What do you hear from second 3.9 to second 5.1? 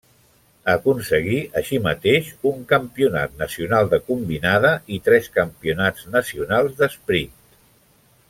de combinada i